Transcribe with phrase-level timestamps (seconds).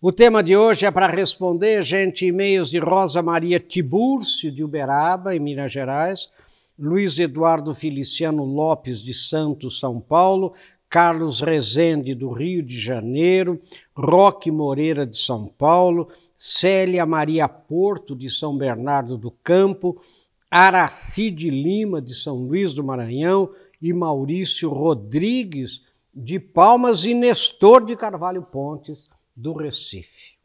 [0.00, 5.34] O tema de hoje é para responder, gente, e-mails de Rosa Maria Tibúrcio, de Uberaba,
[5.34, 6.30] em Minas Gerais,
[6.78, 10.54] Luiz Eduardo Feliciano Lopes, de Santos, São Paulo,
[10.88, 13.60] Carlos Rezende, do Rio de Janeiro,
[13.92, 20.00] Roque Moreira, de São Paulo, Célia Maria Porto, de São Bernardo do Campo,
[20.48, 23.50] Aracide Lima, de São Luís do Maranhão,
[23.82, 25.82] e Maurício Rodrigues,
[26.14, 29.08] de Palmas, e Nestor de Carvalho Pontes,
[29.38, 30.36] do Recife.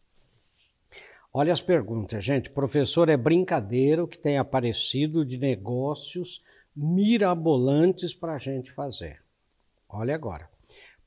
[1.33, 2.51] Olha as perguntas, gente.
[2.51, 6.43] Professor, é brincadeira o que tem aparecido de negócios
[6.75, 9.19] mirabolantes para a gente fazer.
[9.89, 10.47] Olha agora.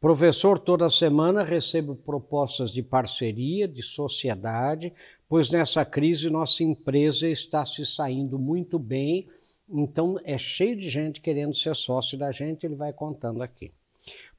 [0.01, 4.93] Professor, toda semana recebo propostas de parceria, de sociedade,
[5.29, 9.29] pois nessa crise nossa empresa está se saindo muito bem,
[9.69, 13.73] então é cheio de gente querendo ser sócio da gente, ele vai contando aqui.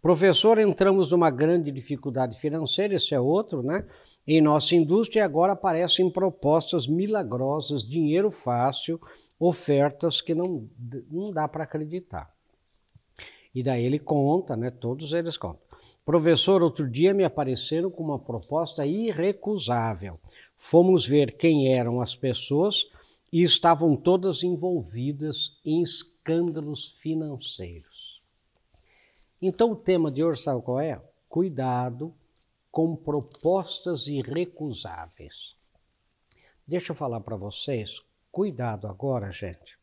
[0.02, 3.86] Professor, entramos numa grande dificuldade financeira, esse é outro, né?
[4.26, 9.00] Em nossa indústria agora aparecem propostas milagrosas, dinheiro fácil,
[9.40, 10.70] ofertas que não,
[11.10, 12.32] não dá para acreditar.
[13.54, 14.70] E daí ele conta, né?
[14.70, 15.68] Todos eles contam.
[16.06, 20.20] Professor, outro dia me apareceram com uma proposta irrecusável.
[20.56, 22.88] Fomos ver quem eram as pessoas
[23.32, 27.97] e estavam todas envolvidas em escândalos financeiros.
[29.42, 31.02] Então o tema de hoje sabe qual é?
[31.30, 32.14] Cuidado
[32.72, 35.56] com propostas irrecusáveis.
[36.66, 39.78] Deixa eu falar para vocês, cuidado agora, gente,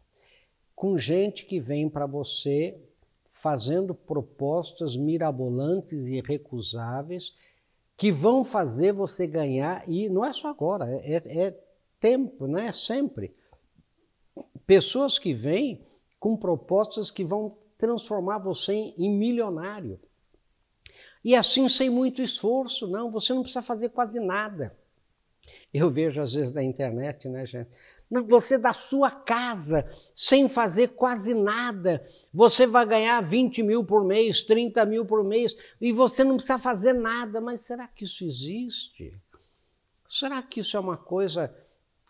[0.74, 2.78] com gente que vem para você
[3.30, 7.34] fazendo propostas mirabolantes e irrecusáveis
[7.96, 11.64] que vão fazer você ganhar, e não é só agora, é, é, é
[12.00, 13.34] tempo, não é sempre.
[14.66, 15.86] Pessoas que vêm
[16.18, 20.00] com propostas que vão transformar você em milionário.
[21.22, 24.76] E assim, sem muito esforço, não, você não precisa fazer quase nada.
[25.72, 27.68] Eu vejo às vezes na internet, né, gente?
[28.10, 34.04] Não, você da sua casa, sem fazer quase nada, você vai ganhar 20 mil por
[34.04, 37.40] mês, 30 mil por mês, e você não precisa fazer nada.
[37.40, 39.14] Mas será que isso existe?
[40.06, 41.54] Será que isso é uma coisa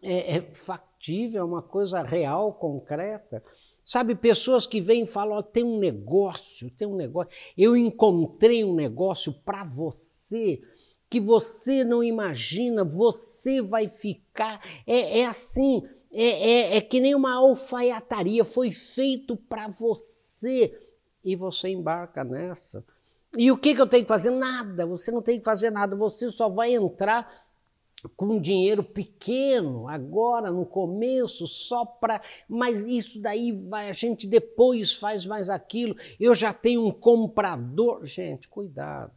[0.02, 3.42] é, é factível, é uma coisa real, concreta?
[3.84, 7.30] Sabe, pessoas que vêm e falam: oh, tem um negócio, tem um negócio.
[7.56, 10.62] Eu encontrei um negócio para você
[11.10, 14.60] que você não imagina, você vai ficar.
[14.86, 20.76] É, é assim, é, é, é que nem uma alfaiataria, foi feito para você
[21.22, 22.84] e você embarca nessa.
[23.36, 24.30] E o que, que eu tenho que fazer?
[24.30, 27.43] Nada, você não tem que fazer nada, você só vai entrar
[28.16, 32.20] com dinheiro pequeno, agora no começo, só para.
[32.48, 35.96] Mas isso daí vai, a gente depois faz mais aquilo.
[36.18, 38.04] Eu já tenho um comprador.
[38.06, 39.12] Gente, cuidado.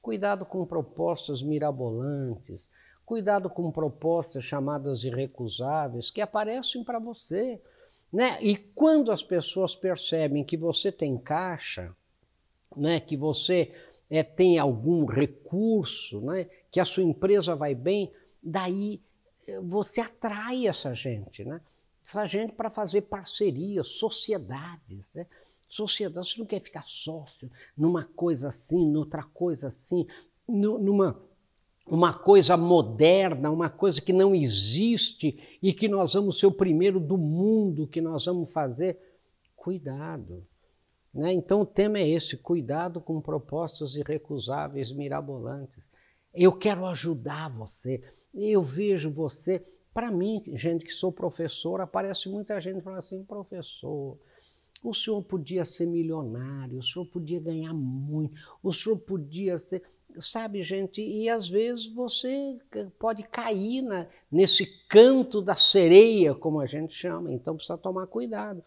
[0.00, 2.68] Cuidado com propostas mirabolantes.
[3.04, 7.60] Cuidado com propostas chamadas irrecusáveis que aparecem para você.
[8.12, 8.38] Né?
[8.40, 11.94] E quando as pessoas percebem que você tem caixa,
[12.76, 13.72] né, que você
[14.08, 18.12] é, tem algum recurso, né, que a sua empresa vai bem,
[18.42, 19.00] daí
[19.46, 21.60] eh, você atrai essa gente, né?
[22.06, 25.26] Essa gente para fazer parcerias, sociedades, né?
[25.68, 30.06] Sociedade, você não quer ficar sócio numa coisa assim, noutra coisa assim,
[30.48, 31.20] numa
[31.86, 36.98] uma coisa moderna, uma coisa que não existe e que nós vamos ser o primeiro
[36.98, 38.98] do mundo que nós vamos fazer.
[39.54, 40.44] Cuidado.
[41.16, 41.32] Né?
[41.32, 45.90] Então o tema é esse: cuidado com propostas irrecusáveis, mirabolantes.
[46.34, 48.04] Eu quero ajudar você.
[48.34, 49.64] Eu vejo você.
[49.94, 54.18] Para mim, gente que sou professor, aparece muita gente falando assim: professor,
[54.84, 59.82] o senhor podia ser milionário, o senhor podia ganhar muito, o senhor podia ser.
[60.18, 62.58] Sabe, gente, e às vezes você
[62.98, 68.62] pode cair na, nesse canto da sereia, como a gente chama, então precisa tomar cuidado.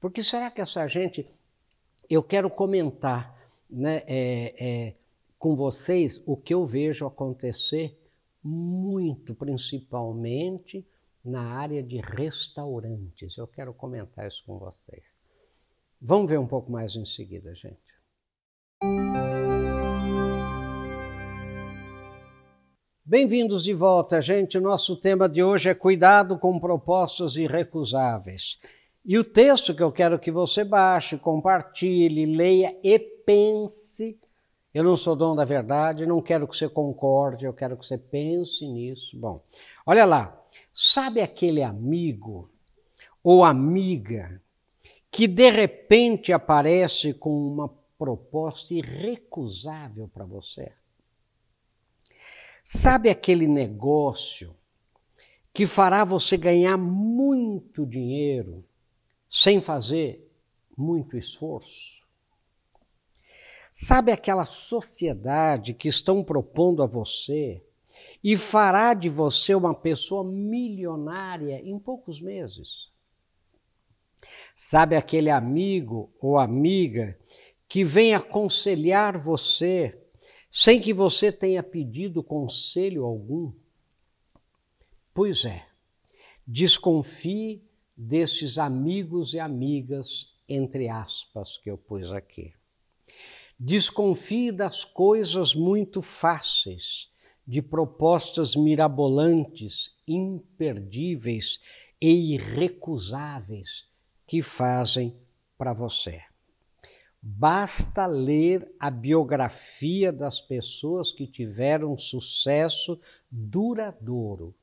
[0.00, 1.26] Porque será que essa gente
[2.14, 3.36] eu quero comentar
[3.68, 4.94] né, é, é,
[5.38, 7.98] com vocês o que eu vejo acontecer
[8.42, 10.86] muito, principalmente
[11.24, 13.36] na área de restaurantes.
[13.36, 15.18] Eu quero comentar isso com vocês.
[16.00, 17.82] Vamos ver um pouco mais em seguida, gente.
[23.04, 24.56] Bem-vindos de volta, gente.
[24.56, 28.58] O nosso tema de hoje é cuidado com propostas irrecusáveis.
[29.04, 34.18] E o texto que eu quero que você baixe, compartilhe, leia e pense.
[34.72, 37.98] Eu não sou dono da verdade, não quero que você concorde, eu quero que você
[37.98, 39.18] pense nisso.
[39.18, 39.44] Bom,
[39.84, 40.40] olha lá.
[40.72, 42.50] Sabe aquele amigo
[43.22, 44.40] ou amiga
[45.10, 47.68] que de repente aparece com uma
[47.98, 50.72] proposta irrecusável para você?
[52.64, 54.56] Sabe aquele negócio
[55.52, 58.64] que fará você ganhar muito dinheiro
[59.36, 60.30] sem fazer
[60.78, 62.04] muito esforço?
[63.68, 67.60] Sabe aquela sociedade que estão propondo a você
[68.22, 72.92] e fará de você uma pessoa milionária em poucos meses?
[74.54, 77.18] Sabe aquele amigo ou amiga
[77.66, 80.00] que vem aconselhar você
[80.48, 83.52] sem que você tenha pedido conselho algum?
[85.12, 85.66] Pois é,
[86.46, 87.63] desconfie
[87.96, 92.52] desses amigos e amigas, entre aspas, que eu pus aqui.
[93.58, 97.10] Desconfie das coisas muito fáceis,
[97.46, 101.60] de propostas mirabolantes, imperdíveis
[102.00, 103.86] e irrecusáveis
[104.26, 105.14] que fazem
[105.56, 106.22] para você.
[107.20, 113.00] Basta ler a biografia das pessoas que tiveram sucesso
[113.30, 114.54] duradouro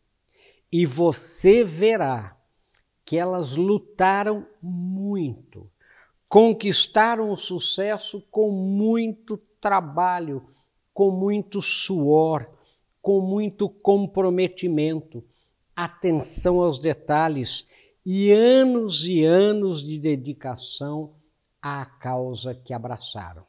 [0.72, 2.38] e você verá
[3.12, 5.70] que elas lutaram muito,
[6.30, 10.48] conquistaram o sucesso com muito trabalho,
[10.94, 12.50] com muito suor,
[13.02, 15.22] com muito comprometimento,
[15.76, 17.68] atenção aos detalhes
[18.06, 21.14] e anos e anos de dedicação
[21.62, 23.46] à causa que abraçaram.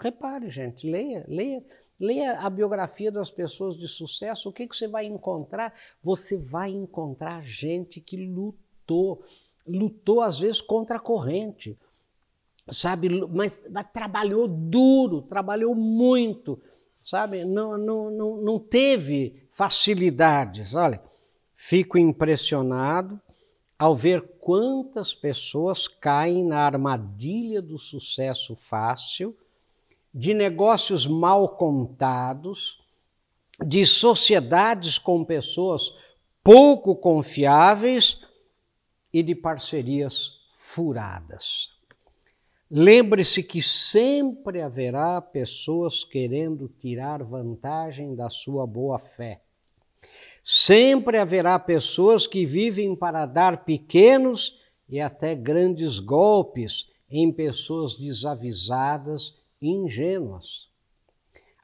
[0.00, 1.64] Repare, gente, leia, leia,
[1.96, 4.48] leia a biografia das pessoas de sucesso.
[4.48, 5.72] O que, que você vai encontrar?
[6.02, 8.16] Você vai encontrar gente que
[8.90, 9.22] lutou,
[9.66, 11.78] lutou às vezes contra a corrente,
[12.68, 13.08] sabe?
[13.26, 16.60] Mas, mas trabalhou duro, trabalhou muito,
[17.02, 17.44] sabe?
[17.44, 20.74] Não, não, não, não teve facilidades.
[20.74, 21.00] Olha,
[21.54, 23.20] fico impressionado
[23.78, 29.36] ao ver quantas pessoas caem na armadilha do sucesso fácil,
[30.12, 32.80] de negócios mal contados,
[33.64, 35.94] de sociedades com pessoas
[36.42, 38.18] pouco confiáveis
[39.12, 41.70] e de parcerias furadas.
[42.70, 49.40] Lembre-se que sempre haverá pessoas querendo tirar vantagem da sua boa fé
[50.42, 54.58] Sempre haverá pessoas que vivem para dar pequenos
[54.88, 60.68] e até grandes golpes em pessoas desavisadas e ingênuas.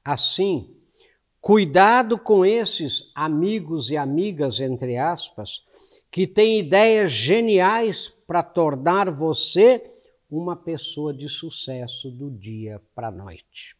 [0.05, 0.71] Assim,
[1.41, 5.65] cuidado com esses amigos e amigas, entre aspas,
[6.17, 9.85] que têm ideias geniais para tornar você
[10.31, 13.77] uma pessoa de sucesso do dia para a noite.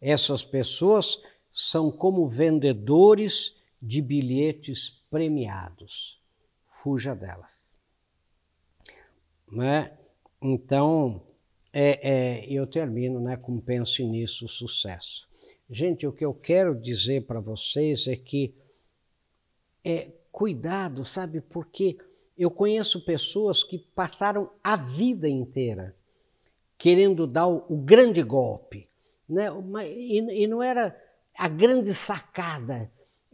[0.00, 1.20] Essas pessoas
[1.50, 6.22] são como vendedores de bilhetes premiados.
[6.68, 7.80] Fuja delas.
[9.50, 9.98] Né?
[10.40, 11.20] Então,
[11.72, 15.28] é, é, eu termino né, com pense nisso, sucesso.
[15.68, 18.54] Gente, o que eu quero dizer para vocês é que
[19.84, 21.40] é, cuidado, sabe?
[21.40, 21.98] Porque
[22.36, 25.94] eu conheço pessoas que passaram a vida inteira
[26.78, 28.88] querendo dar o, o grande golpe.
[29.28, 29.48] Né?
[29.86, 30.98] E, e não era
[31.36, 32.90] a grande sacada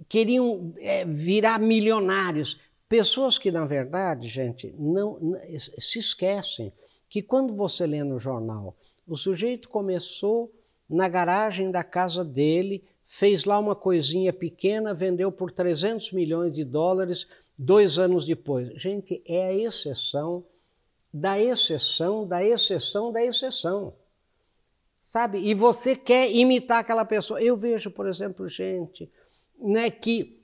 [0.08, 2.60] queriam é, virar milionários.
[2.88, 5.40] Pessoas que, na verdade, gente, não, não,
[5.78, 6.72] se esquecem
[7.08, 8.76] que quando você lê no jornal,
[9.06, 10.52] o sujeito começou
[10.88, 16.64] na garagem da casa dele, fez lá uma coisinha pequena, vendeu por 300 milhões de
[16.64, 18.68] dólares dois anos depois.
[18.74, 20.44] Gente, é a exceção
[21.14, 23.94] da exceção, da exceção, da exceção.
[25.00, 25.38] Sabe?
[25.38, 27.40] E você quer imitar aquela pessoa.
[27.40, 29.08] Eu vejo, por exemplo, gente
[29.56, 30.42] né, que,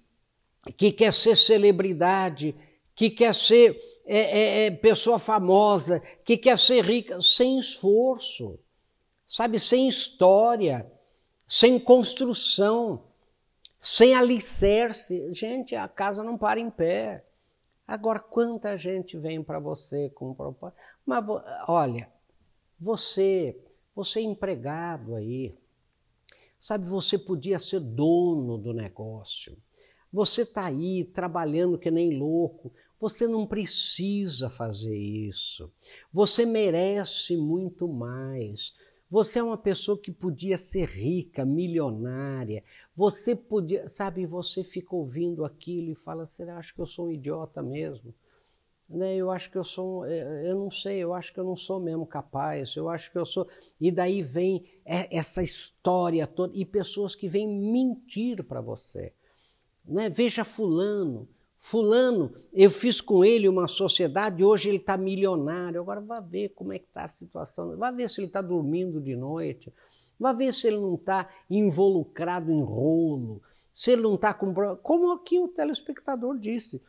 [0.77, 2.55] que quer ser celebridade,
[2.95, 3.77] que quer ser
[4.07, 8.59] é, é, é, pessoa famosa, que quer ser rica, sem esforço,
[9.27, 10.91] sabe, sem história,
[11.53, 13.05] sem construção,
[13.79, 15.35] sem alicerce.
[15.35, 17.27] Gente, a casa não para em pé.
[17.87, 20.81] Agora, quanta gente vem para você com propósito.
[21.05, 21.23] Mas,
[21.69, 22.11] olha,
[22.81, 23.63] você,
[23.95, 25.55] você é empregado aí,
[26.59, 29.55] Sabe, você podia ser dono do negócio.
[30.11, 32.73] Você está aí trabalhando que nem louco.
[32.99, 35.71] Você não precisa fazer isso.
[36.13, 38.75] Você merece muito mais.
[39.13, 42.65] Você é uma pessoa que podia ser rica, milionária.
[42.95, 47.13] Você podia, sabe, você fica ouvindo aquilo e fala: será acho que eu sou um
[47.13, 48.15] idiota mesmo?
[48.89, 51.57] né, eu acho que eu sou, é, eu não sei, eu acho que eu não
[51.57, 53.47] sou mesmo capaz, eu acho que eu sou.
[53.79, 59.13] E daí vem essa história toda, e pessoas que vêm mentir para você.
[59.85, 60.09] Né?
[60.09, 61.29] Veja Fulano,
[61.65, 66.73] Fulano, eu fiz com ele uma sociedade, hoje ele está milionário, agora vá ver como
[66.73, 69.73] é que está a situação, vá ver se ele está dormindo de noite,
[70.19, 73.41] vá ver se ele não está involucrado em rolo,
[73.71, 74.53] Se ele não está com.
[74.83, 76.83] Como aqui o telespectador disse.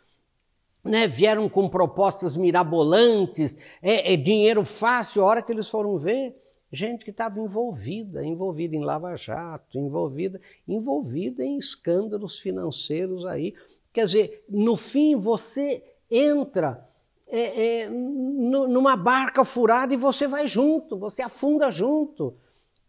[0.84, 6.36] Né, vieram com propostas mirabolantes, é, é dinheiro fácil, a hora que eles foram ver,
[6.72, 13.53] gente que estava envolvida, envolvida em lava-jato, envolvida, envolvida em escândalos financeiros aí.
[13.94, 16.90] Quer dizer, no fim você entra
[17.28, 22.36] é, é, numa barca furada e você vai junto, você afunda junto,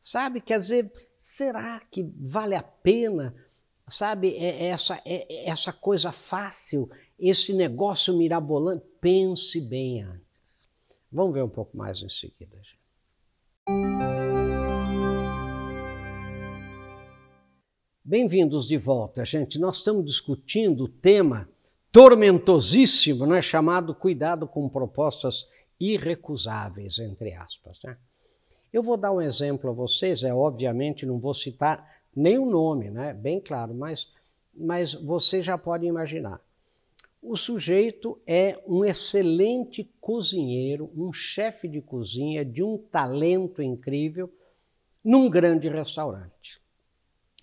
[0.01, 0.41] sabe?
[0.41, 3.35] Quer dizer, será que vale a pena,
[3.87, 4.35] sabe?
[4.37, 8.85] É, essa, é, essa coisa fácil, esse negócio mirabolante?
[9.01, 10.67] Pense bem antes.
[11.13, 14.34] Vamos ver um pouco mais em seguida, gente.
[18.07, 19.59] Bem-vindos de volta, gente.
[19.59, 21.49] Nós estamos discutindo o tema
[21.91, 25.49] tormentosíssimo, né, chamado cuidado com propostas
[25.81, 27.81] irrecusáveis, entre aspas.
[27.83, 27.97] Né?
[28.71, 32.91] Eu vou dar um exemplo a vocês, é obviamente não vou citar nem o nome,
[32.91, 34.13] né, bem claro, mas,
[34.55, 36.39] mas você já pode imaginar.
[37.23, 44.31] O sujeito é um excelente cozinheiro, um chefe de cozinha de um talento incrível
[45.03, 46.61] num grande restaurante,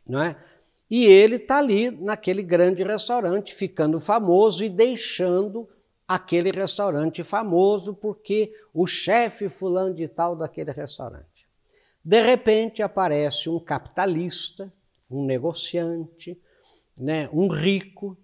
[0.06, 0.51] não é?
[0.92, 5.70] E ele está ali naquele grande restaurante, ficando famoso e deixando
[6.06, 11.48] aquele restaurante famoso porque o chefe fulano de tal daquele restaurante.
[12.04, 14.70] De repente aparece um capitalista,
[15.10, 16.38] um negociante,
[17.00, 18.18] né, um rico,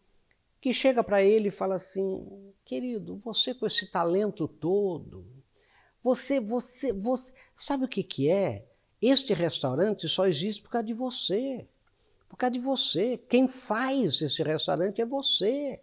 [0.59, 5.25] que chega para ele e fala assim: querido, você com esse talento todo,
[6.03, 8.65] você, você, você, sabe o que, que é?
[9.01, 11.65] Este restaurante só existe por causa de você.
[12.27, 13.17] Por causa de você.
[13.17, 15.81] Quem faz esse restaurante é você.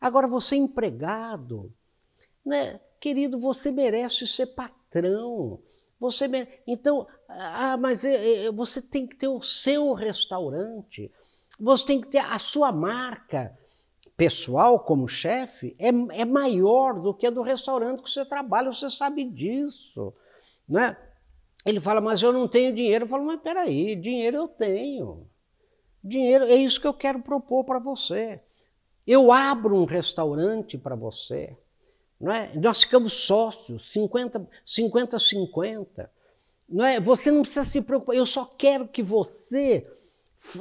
[0.00, 1.72] Agora, você é empregado.
[2.44, 2.80] Né?
[3.00, 5.60] Querido, você merece ser patrão.
[5.98, 6.48] Você mere...
[6.66, 11.10] Então, ah, mas é, é, você tem que ter o seu restaurante.
[11.58, 13.56] Você tem que ter a sua marca
[14.16, 18.88] pessoal como chefe é, é maior do que a do restaurante que você trabalha, você
[18.90, 20.12] sabe disso.
[20.68, 20.96] Né?
[21.64, 23.04] Ele fala, mas eu não tenho dinheiro.
[23.04, 25.28] Eu falo, mas peraí, dinheiro eu tenho.
[26.02, 28.40] Dinheiro, é isso que eu quero propor para você.
[29.06, 31.56] Eu abro um restaurante para você.
[32.20, 32.52] Não é?
[32.54, 36.10] Nós ficamos sócios, 50, 50 50.
[36.68, 37.00] Não é?
[37.00, 38.16] Você não precisa se preocupar.
[38.16, 39.86] Eu só quero que você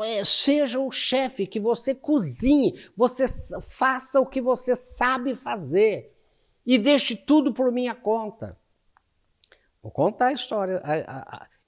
[0.03, 3.27] é, seja o chefe, que você cozinhe, você
[3.61, 6.15] faça o que você sabe fazer
[6.65, 8.57] e deixe tudo por minha conta.
[9.81, 10.81] Vou contar a história.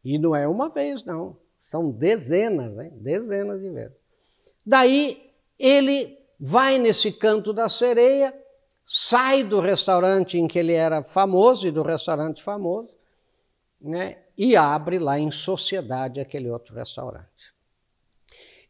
[0.03, 1.37] E não é uma vez, não.
[1.63, 2.91] São dezenas, né?
[2.91, 3.96] dezenas de vezes.
[4.65, 8.38] Daí ele vai nesse canto da sereia,
[8.84, 12.93] sai do restaurante em que ele era famoso e do restaurante famoso,
[13.79, 14.17] né?
[14.38, 17.53] e abre lá em sociedade aquele outro restaurante.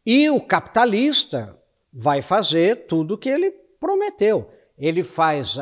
[0.06, 1.58] E o capitalista
[1.92, 4.52] vai fazer tudo o que ele prometeu.
[4.78, 5.58] Ele faz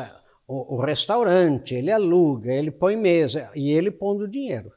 [0.47, 4.71] o, o restaurante, ele aluga, ele põe mesa e ele pondo dinheiro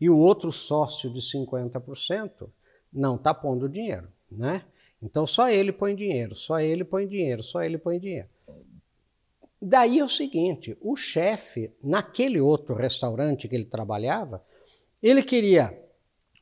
[0.00, 2.48] e o outro sócio de 50%
[2.92, 4.64] não está pondo dinheiro, né?
[5.02, 8.28] Então só ele põe dinheiro, só ele põe dinheiro, só ele põe dinheiro.
[9.60, 14.44] Daí é o seguinte, o chefe, naquele outro restaurante que ele trabalhava,
[15.02, 15.76] ele queria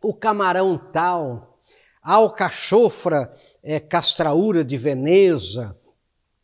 [0.03, 1.59] o camarão tal,
[2.03, 3.33] a alcachofra
[3.63, 5.77] é, castraúra de Veneza,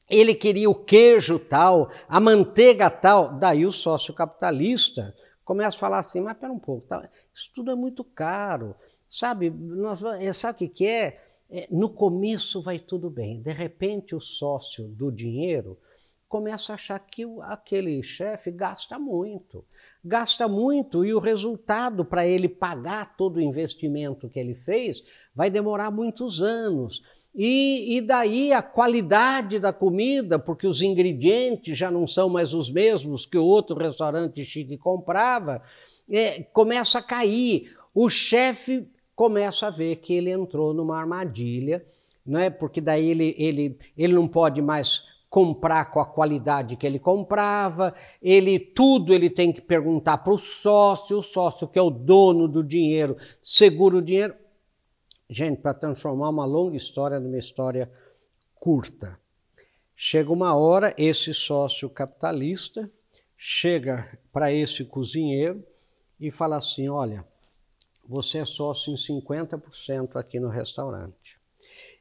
[0.09, 3.39] ele queria o queijo tal, a manteiga tal.
[3.39, 7.71] Daí o sócio capitalista começa a falar assim, mas pera um pouco, tá, isso tudo
[7.71, 8.75] é muito caro,
[9.09, 9.51] sabe?
[9.51, 11.21] Nós, é, sabe o que, é?
[11.51, 11.69] é?
[11.71, 15.79] No começo vai tudo bem, de repente o sócio do dinheiro
[16.33, 19.63] começa a achar que o, aquele chefe gasta muito.
[20.03, 25.51] Gasta muito e o resultado para ele pagar todo o investimento que ele fez vai
[25.51, 27.03] demorar muitos anos.
[27.35, 32.71] E, e, daí a qualidade da comida, porque os ingredientes já não são mais os
[32.71, 35.63] mesmos que o outro restaurante chique comprava,
[36.11, 37.75] é, começa a cair.
[37.95, 38.87] O chefe
[39.17, 41.85] começa a ver que ele entrou numa armadilha,
[42.35, 42.51] é?
[42.51, 47.95] porque daí ele, ele, ele não pode mais comprar com a qualidade que ele comprava,
[48.21, 52.47] ele tudo ele tem que perguntar para o sócio, o sócio que é o dono
[52.47, 54.35] do dinheiro, segura o dinheiro.
[55.33, 57.91] Gente, para transformar uma longa história numa história
[58.55, 59.19] curta.
[59.97, 62.93] Chega uma hora, esse sócio capitalista
[63.35, 65.67] chega para esse cozinheiro
[66.21, 67.27] e fala assim: Olha,
[68.07, 71.41] você é sócio em 50% aqui no restaurante.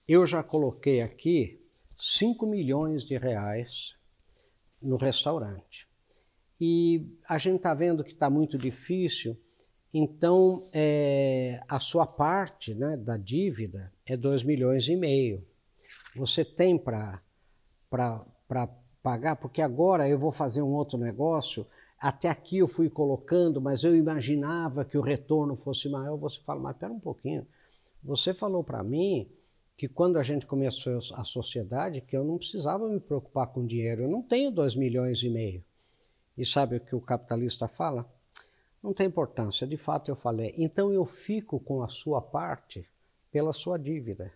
[0.06, 1.58] Eu já coloquei aqui
[1.98, 3.96] 5 milhões de reais
[4.82, 5.88] no restaurante.
[6.60, 9.40] E a gente está vendo que está muito difícil
[9.94, 15.46] então, é, a sua parte né, da dívida é 2 milhões e meio.
[16.16, 17.22] Você tem para
[19.04, 19.36] pagar?
[19.36, 21.68] Porque agora eu vou fazer um outro negócio.
[22.00, 26.16] Até aqui eu fui colocando, mas eu imaginava que o retorno fosse maior.
[26.18, 27.46] Você fala, mas espera um pouquinho.
[28.02, 29.30] Você falou para mim
[29.78, 34.04] que quando a gente começou a sociedade, que eu não precisava me preocupar com dinheiro.
[34.04, 35.64] Eu não tenho 2 milhões e meio.
[36.38, 38.10] E sabe o que o capitalista fala?
[38.82, 40.54] Não tem importância, de fato eu falei.
[40.58, 42.88] Então eu fico com a sua parte
[43.32, 44.34] pela sua dívida.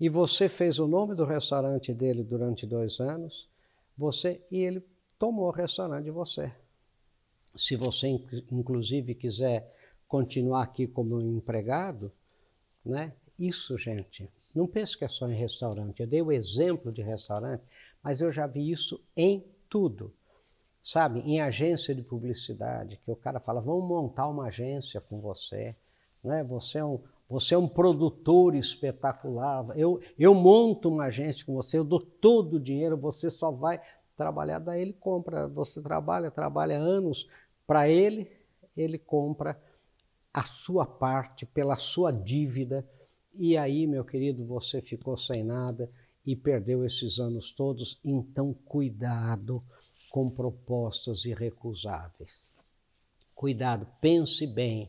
[0.00, 3.48] E você fez o nome do restaurante dele durante dois anos,
[3.96, 4.82] você e ele
[5.18, 6.52] tomou o restaurante de você.
[7.54, 8.08] Se você,
[8.50, 9.72] inclusive, quiser
[10.08, 12.10] continuar aqui como empregado,
[12.84, 13.12] né?
[13.38, 16.00] Isso, gente, não pense que é só em restaurante.
[16.00, 17.62] Eu dei o exemplo de restaurante,
[18.02, 20.12] mas eu já vi isso em tudo.
[20.84, 25.74] Sabe, em agência de publicidade, que o cara fala, vamos montar uma agência com você,
[26.22, 26.44] né?
[26.44, 29.66] Você é um, você é um produtor espetacular.
[29.78, 33.80] Eu, eu monto uma agência com você, eu dou todo o dinheiro, você só vai
[34.14, 35.48] trabalhar, daí ele compra.
[35.48, 37.30] Você trabalha, trabalha anos
[37.66, 38.30] para ele,
[38.76, 39.58] ele compra
[40.34, 42.86] a sua parte pela sua dívida.
[43.32, 45.90] E aí, meu querido, você ficou sem nada
[46.26, 47.98] e perdeu esses anos todos.
[48.04, 49.64] Então, cuidado
[50.14, 52.52] com propostas irrecusáveis.
[53.34, 54.88] Cuidado, pense bem.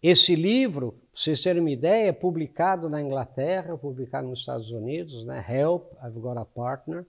[0.02, 5.24] Esse livro, para vocês terem uma ideia, é publicado na Inglaterra, publicado nos Estados Unidos,
[5.24, 5.42] né?
[5.48, 7.06] Help, I've Got a Partner.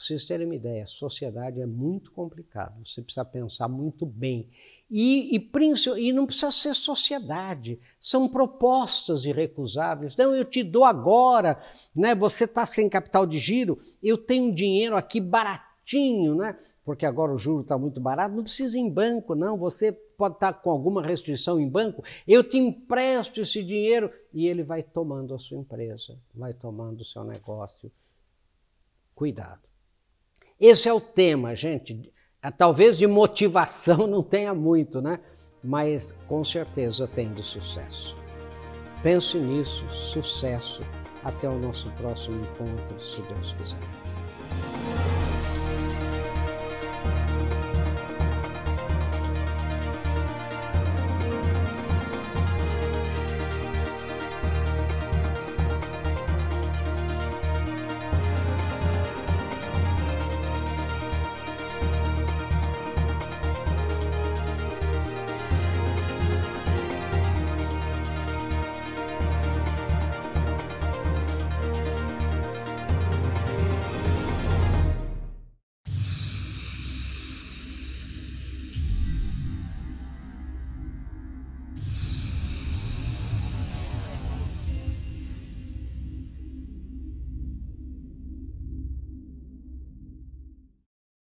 [0.00, 4.48] Para vocês terem uma ideia, sociedade é muito complicado, você precisa pensar muito bem.
[4.90, 5.50] E, e,
[5.98, 10.16] e não precisa ser sociedade, são propostas irrecusáveis.
[10.16, 11.60] Não, eu te dou agora,
[11.94, 12.14] né?
[12.14, 16.58] você está sem capital de giro, eu tenho dinheiro aqui baratinho, né?
[16.82, 20.36] porque agora o juro está muito barato, não precisa ir em banco, não, você pode
[20.36, 24.82] estar tá com alguma restrição em banco, eu te empresto esse dinheiro e ele vai
[24.82, 27.92] tomando a sua empresa, vai tomando o seu negócio.
[29.14, 29.69] Cuidado.
[30.60, 32.12] Esse é o tema, gente.
[32.42, 35.18] É, talvez de motivação não tenha muito, né?
[35.64, 38.16] Mas com certeza tem de sucesso.
[39.02, 40.82] Pense nisso, sucesso.
[41.24, 45.09] Até o nosso próximo encontro, se Deus quiser.